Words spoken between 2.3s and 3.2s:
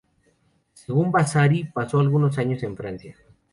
años en Francia.